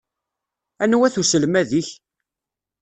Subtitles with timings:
[0.83, 1.89] Anwa-t uselmad-ik?